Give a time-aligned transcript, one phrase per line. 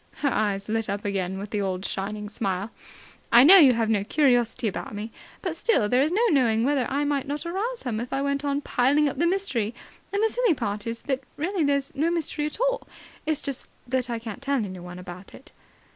[0.23, 2.71] Her eyes lit up again with the old shining smile.
[3.31, 5.11] "I know you have no curiosity about me,
[5.43, 8.61] but still there's no knowing whether I might not arouse some if I went on
[8.61, 9.75] piling up the mystery.
[10.11, 12.87] And the silly part is that really there's no mystery at all.
[13.27, 15.51] It's just that I can't tell anyone about it."